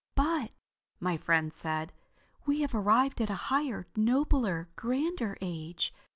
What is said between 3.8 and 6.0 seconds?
nobler, grander age.